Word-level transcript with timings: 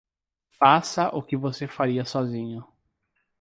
Faça 0.49 1.13
o 1.15 1.21
que 1.21 1.37
você 1.37 1.67
faria 1.67 2.03
sozinho. 2.03 2.65